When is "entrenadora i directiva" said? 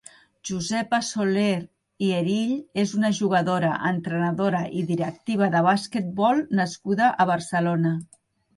3.91-5.53